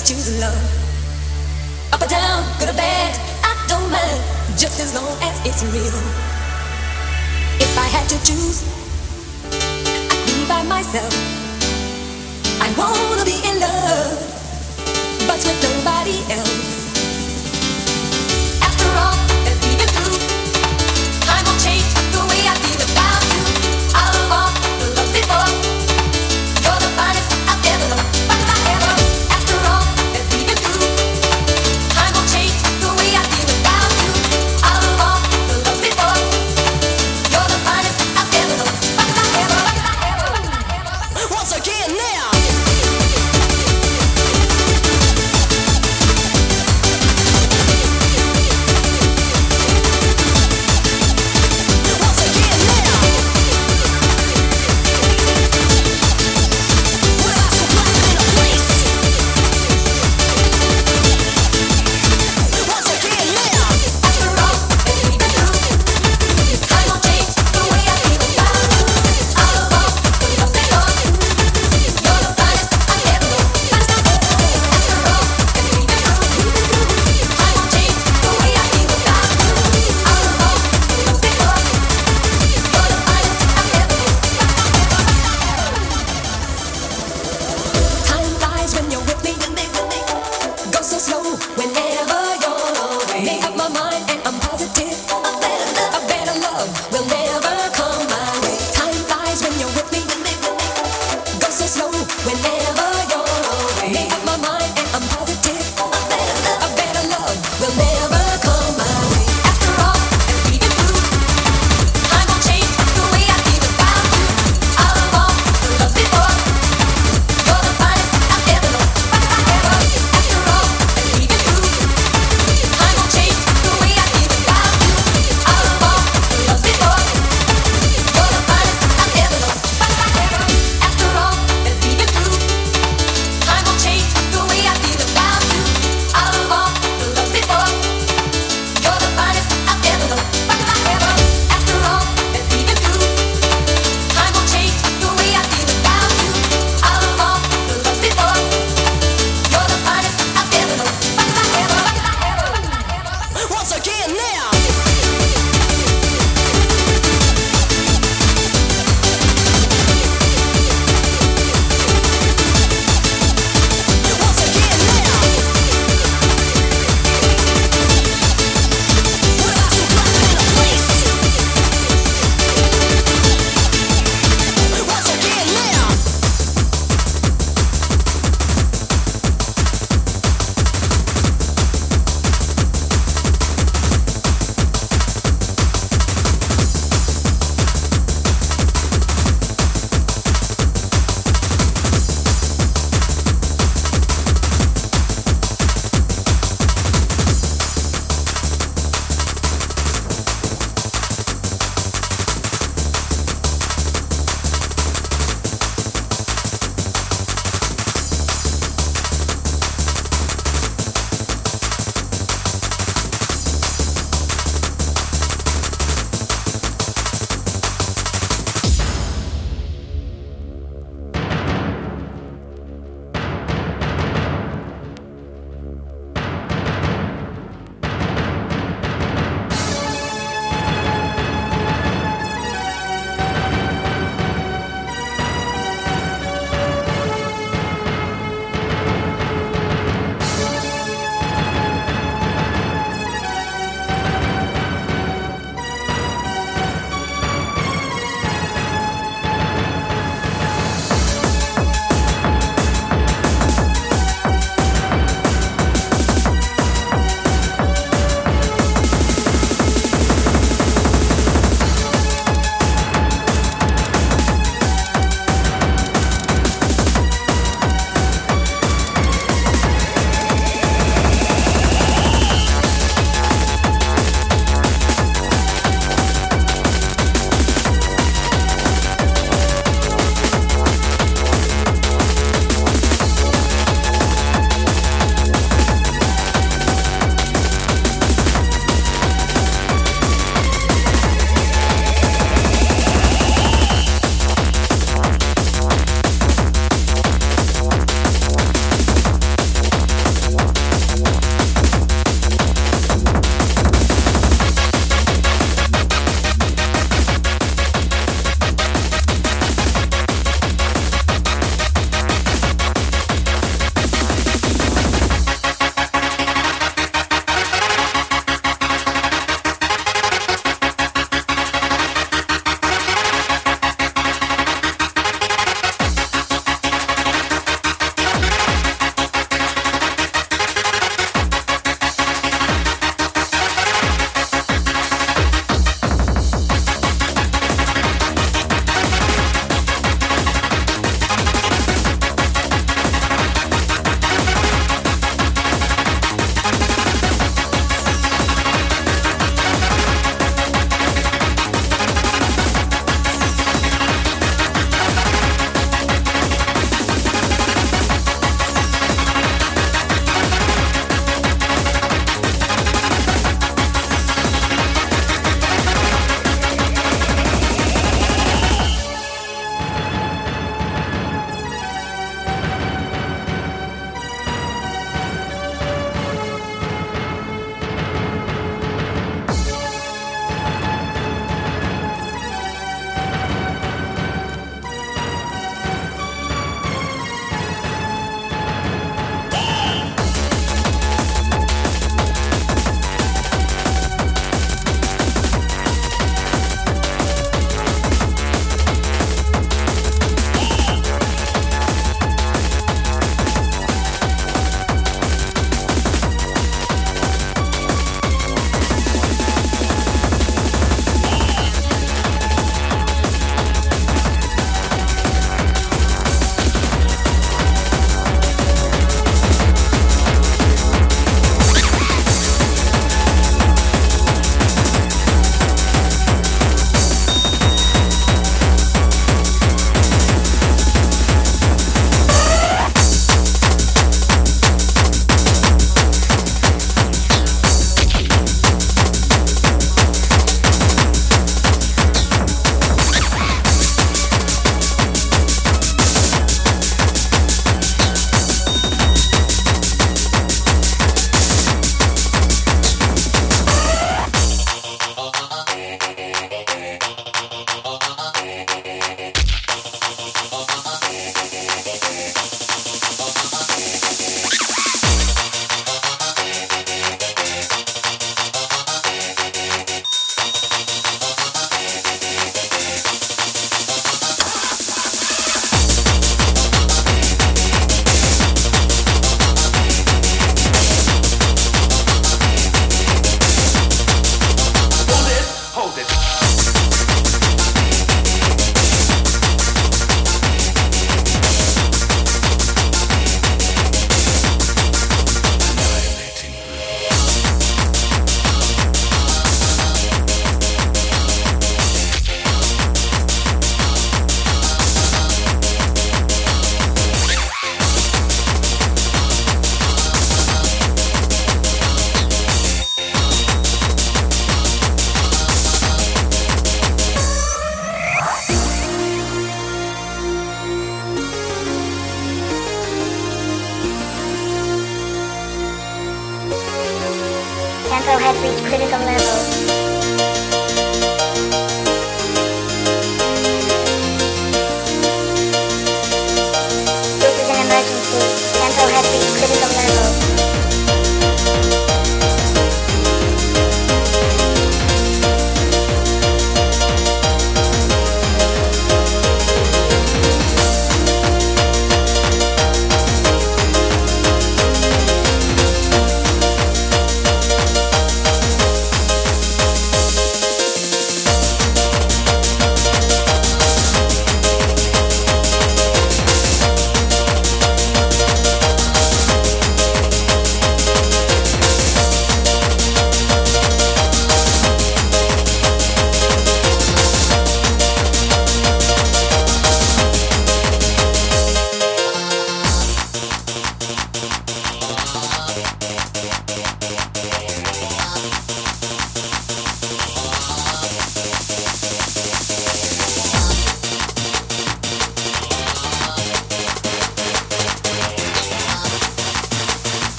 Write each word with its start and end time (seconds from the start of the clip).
choose 0.00 0.40
love. 0.40 0.56
Up 1.92 2.00
or 2.00 2.06
down, 2.06 2.44
good 2.58 2.70
or 2.70 2.76
bad, 2.76 3.12
I 3.44 3.52
don't 3.68 3.90
mind, 3.90 4.20
just 4.56 4.80
as 4.80 4.94
long 4.94 5.12
as 5.20 5.34
it's 5.44 5.62
real. 5.64 5.98
If 7.60 7.76
I 7.76 7.86
had 7.92 8.08
to 8.08 8.16
choose, 8.24 8.64
I'd 9.52 10.26
be 10.26 10.48
by 10.48 10.62
myself. 10.62 11.12
I 12.60 12.72
wanna 12.78 13.24
be 13.24 13.36
in 13.44 13.60
love, 13.60 14.16
but 15.26 15.38
with 15.44 15.60
nobody 15.62 16.18
else. 16.32 16.61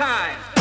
time. 0.00 0.59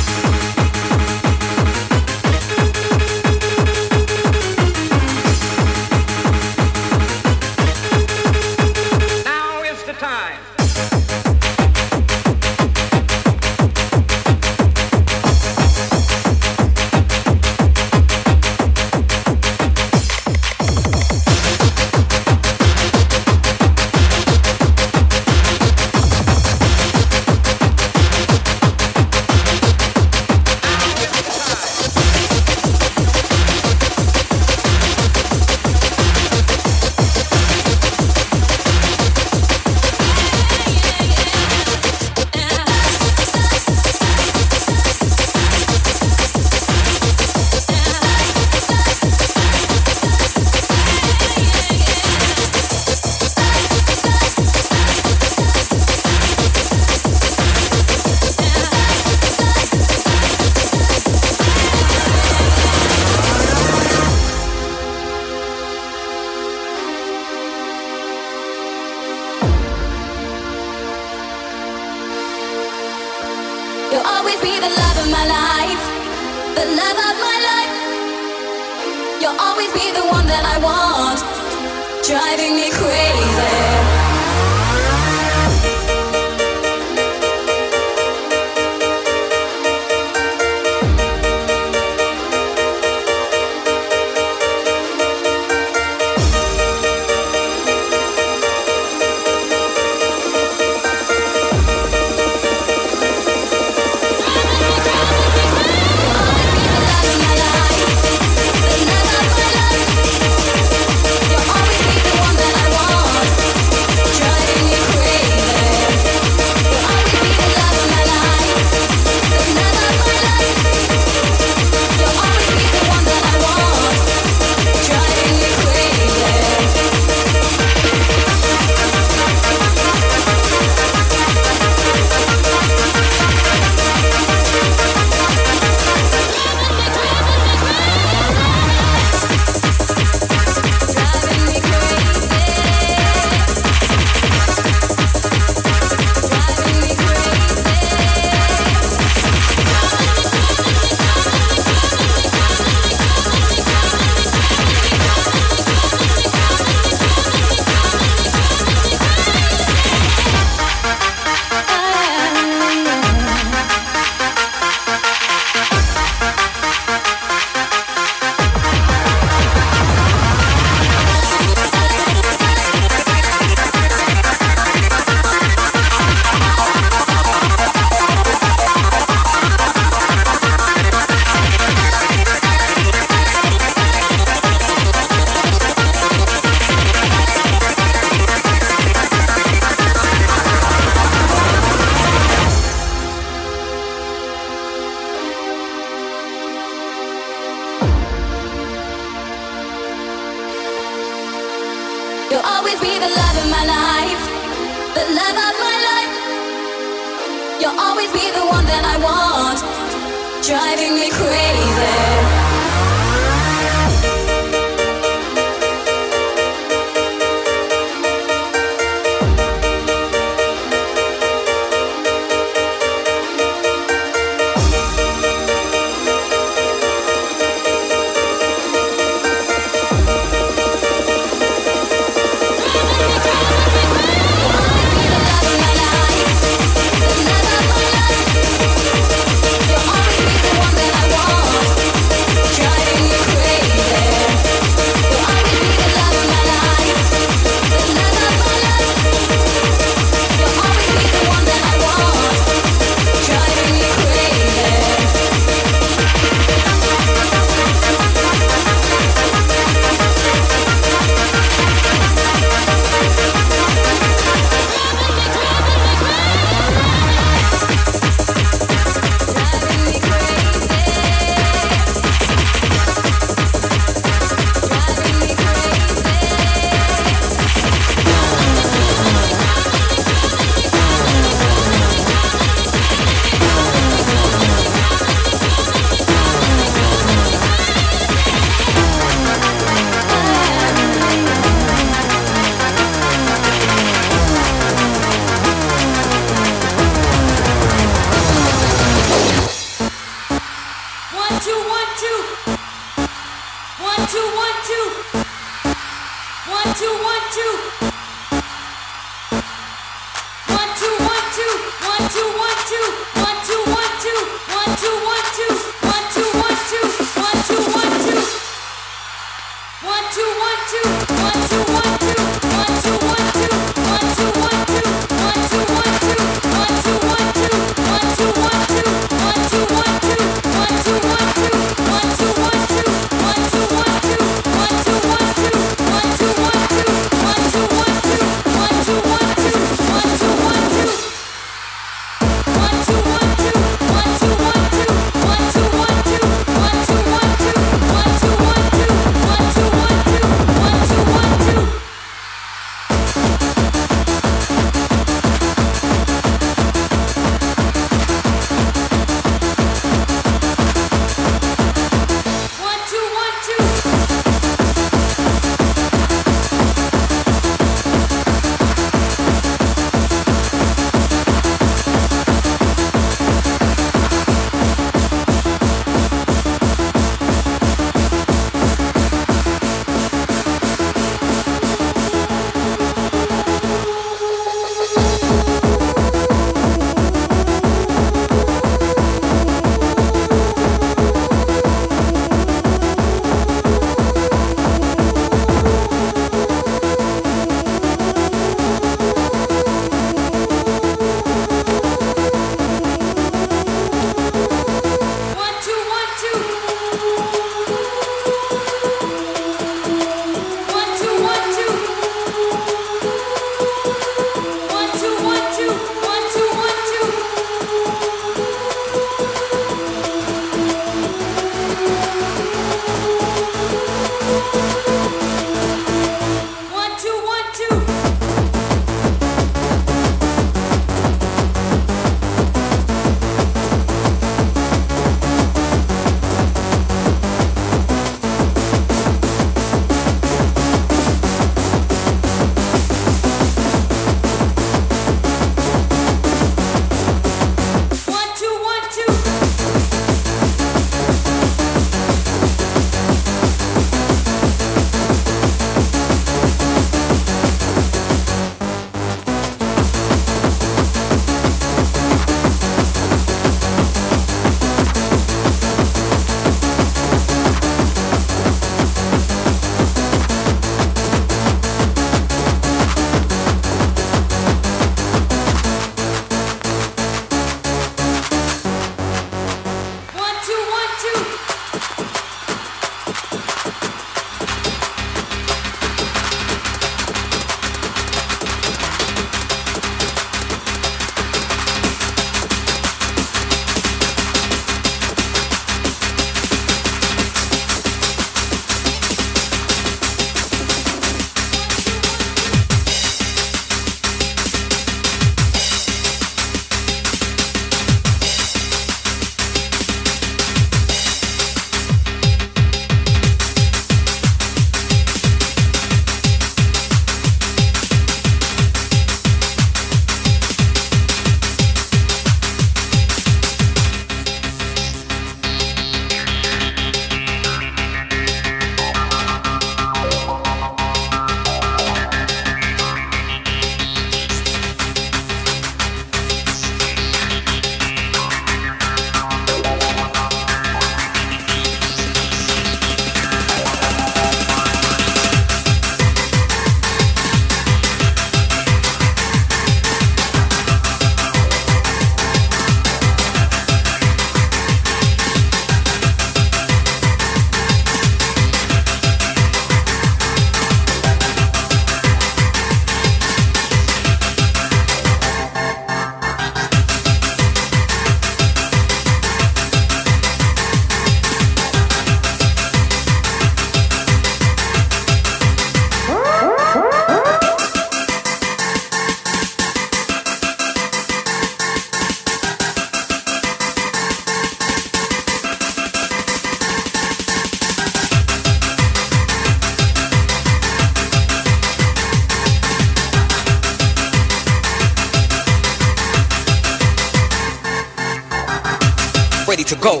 Ready 599.54 599.62
to 599.66 599.76
go. 599.76 600.00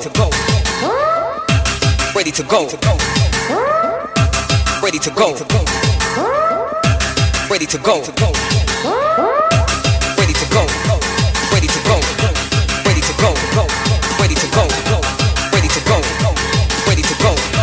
Ready 2.12 2.32
to 2.32 2.42
go. 2.42 2.68
Ready 4.82 4.98
to 4.98 5.10
go. 5.10 5.28
Ready 7.48 7.66
to 7.66 7.78
go. 7.78 7.78
Ready 7.78 7.78
to 7.78 7.78
go. 7.78 8.02
Ready 10.18 10.34
to 10.34 10.46
go. 10.50 10.66
Ready 11.52 11.68
to 11.68 11.80
go. 11.86 12.00
Ready 12.84 13.00
to 13.00 13.12
go. 13.22 13.30
Ready 14.18 14.34
to 14.34 14.48
go. 14.50 14.66
Ready 15.52 15.68
to 15.68 15.80
go. 15.86 16.00
Ready 16.88 17.02
to 17.02 17.14
go. 17.22 17.53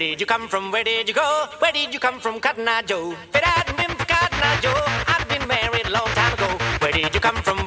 Where 0.00 0.08
did 0.08 0.20
you 0.22 0.26
come 0.26 0.48
from? 0.48 0.72
Where 0.72 0.82
did 0.82 1.08
you 1.08 1.12
go? 1.12 1.46
Where 1.58 1.72
did 1.72 1.92
you 1.92 2.00
come 2.00 2.20
from, 2.20 2.40
Cotton 2.40 2.66
Eye 2.66 2.80
Joe? 2.80 3.12
If 3.12 3.36
it 3.36 3.44
hadn't 3.44 3.76
been 3.76 3.94
Cotton 3.98 4.40
Eye 4.40 4.58
Joe, 4.62 4.82
I've 5.06 5.28
been 5.28 5.46
married 5.46 5.86
a 5.88 5.90
long 5.90 6.08
time 6.16 6.32
ago. 6.32 6.56
Where 6.80 6.90
did 6.90 7.14
you 7.14 7.20
come 7.20 7.36
from? 7.42 7.59